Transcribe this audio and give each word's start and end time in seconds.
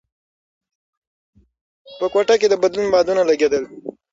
په 1.99 2.05
کوټه 2.13 2.35
کې 2.39 2.47
د 2.49 2.53
بدلون 2.63 2.87
بادونه 2.93 3.21
لګېدل. 3.29 3.63